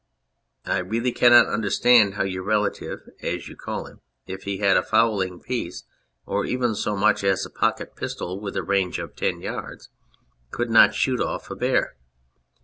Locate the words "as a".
7.23-7.51